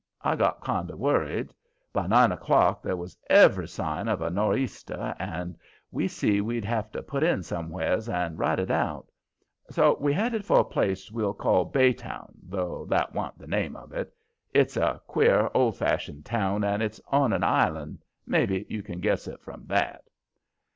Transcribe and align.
I 0.23 0.35
got 0.35 0.61
kind 0.63 0.89
of 0.89 0.97
worried. 0.97 1.53
By 1.93 2.07
nine 2.07 2.31
o'clock 2.31 2.81
there 2.81 2.95
was 2.97 3.15
every 3.29 3.67
sign 3.67 4.07
of 4.07 4.19
a 4.19 4.31
no'theaster, 4.31 5.15
and 5.19 5.55
we 5.91 6.07
see 6.07 6.41
we'd 6.41 6.65
have 6.65 6.91
to 6.93 7.03
put 7.03 7.21
in 7.21 7.43
somewheres 7.43 8.09
and 8.09 8.39
ride 8.39 8.59
it 8.59 8.71
out. 8.71 9.11
So 9.69 9.97
we 9.99 10.11
headed 10.11 10.43
for 10.43 10.57
a 10.61 10.65
place 10.65 11.11
we'll 11.11 11.35
call 11.35 11.65
Baytown, 11.71 12.33
though 12.41 12.87
that 12.89 13.13
wa'n't 13.13 13.37
the 13.37 13.45
name 13.45 13.75
of 13.75 13.93
it. 13.93 14.11
It's 14.55 14.75
a 14.75 14.99
queer, 15.05 15.51
old 15.53 15.77
fashioned 15.77 16.25
town, 16.25 16.63
and 16.63 16.81
it's 16.81 16.99
on 17.09 17.31
an 17.31 17.43
island; 17.43 18.03
maybe 18.25 18.65
you 18.69 18.81
can 18.81 19.01
guess 19.01 19.27
it 19.27 19.39
from 19.43 19.67
that. 19.67 20.03